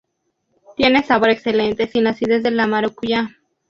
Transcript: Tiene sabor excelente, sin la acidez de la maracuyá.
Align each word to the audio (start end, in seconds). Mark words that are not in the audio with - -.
Tiene 0.77 1.03
sabor 1.03 1.29
excelente, 1.29 1.85
sin 1.85 2.05
la 2.05 2.09
acidez 2.09 2.41
de 2.41 2.49
la 2.49 2.65
maracuyá. 2.65 3.29